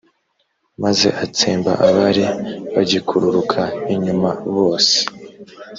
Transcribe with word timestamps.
maze 0.83 1.07
atsemba 1.23 1.71
abari 1.87 2.23
bagikururuka 2.75 3.61
inyuma 3.93 4.29
bose; 4.55 4.97